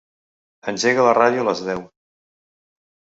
Engega 0.71 1.03
la 1.07 1.11
ràdio 1.17 1.43
a 1.43 1.47
les 1.49 1.61
deu. 1.67 1.83